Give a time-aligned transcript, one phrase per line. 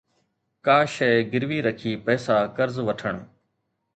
[0.65, 3.15] ڪا شيءِ گروي رکي پئسا قرض وٺڻ